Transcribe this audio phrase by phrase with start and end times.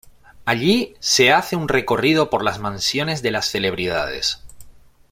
[0.45, 4.41] Allí se hace un recorrido por las mansiones de las celebridades.